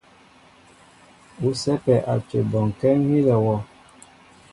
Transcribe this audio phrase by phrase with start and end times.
[1.47, 3.55] U sɛ́pɛ́ a cə bɔnkɛ́ ŋ́ hílɛ wɔ.